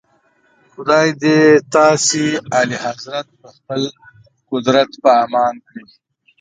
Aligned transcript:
خدای 0.73 1.07
دې 1.21 1.37
تاسي 1.75 2.25
اعلیحضرت 2.57 3.27
په 3.41 3.49
خپل 3.55 3.81
قدرت 4.51 4.89
په 5.03 5.09
امان 5.25 5.55
کړي. 5.67 5.83